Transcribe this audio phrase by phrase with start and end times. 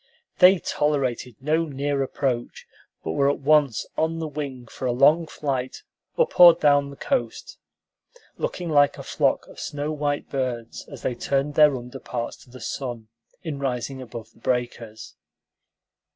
[0.39, 2.65] They tolerated no near approach,
[3.03, 5.83] but were at once on the wing for a long flight
[6.17, 7.59] up or down the coast,
[8.35, 12.49] looking like a flock of snow white birds as they turned their under parts to
[12.49, 13.09] the sun
[13.43, 15.13] in rising above the breakers.